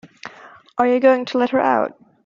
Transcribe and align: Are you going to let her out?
Are 0.79 0.87
you 0.87 0.99
going 0.99 1.25
to 1.25 1.37
let 1.37 1.51
her 1.51 1.59
out? 1.59 1.95